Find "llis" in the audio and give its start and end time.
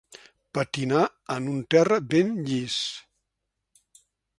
2.49-2.83